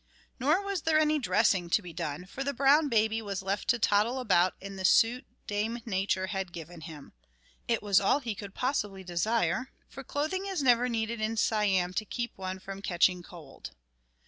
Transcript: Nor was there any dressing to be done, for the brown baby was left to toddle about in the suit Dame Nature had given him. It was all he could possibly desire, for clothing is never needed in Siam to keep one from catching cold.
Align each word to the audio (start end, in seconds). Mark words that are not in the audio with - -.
Nor 0.39 0.63
was 0.63 0.81
there 0.81 0.97
any 0.97 1.19
dressing 1.19 1.69
to 1.69 1.81
be 1.83 1.93
done, 1.93 2.25
for 2.25 2.43
the 2.43 2.55
brown 2.55 2.89
baby 2.89 3.21
was 3.21 3.43
left 3.43 3.67
to 3.67 3.77
toddle 3.77 4.19
about 4.19 4.55
in 4.59 4.75
the 4.75 4.83
suit 4.83 5.27
Dame 5.45 5.77
Nature 5.85 6.25
had 6.25 6.51
given 6.51 6.81
him. 6.81 7.13
It 7.67 7.83
was 7.83 7.99
all 7.99 8.17
he 8.19 8.33
could 8.33 8.55
possibly 8.55 9.03
desire, 9.03 9.69
for 9.87 10.03
clothing 10.03 10.47
is 10.47 10.63
never 10.63 10.89
needed 10.89 11.21
in 11.21 11.37
Siam 11.37 11.93
to 11.93 12.03
keep 12.03 12.35
one 12.35 12.57
from 12.57 12.81
catching 12.81 13.21
cold. 13.21 13.75